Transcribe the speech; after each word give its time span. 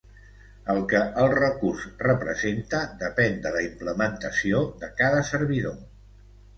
El 0.73 0.79
que 0.93 1.01
el 1.23 1.29
recurs 1.39 1.83
representa 2.05 2.81
depèn 3.05 3.39
de 3.47 3.55
la 3.59 3.63
implementació 3.69 4.67
de 4.85 4.93
cada 5.05 5.25
servidor. 5.33 5.83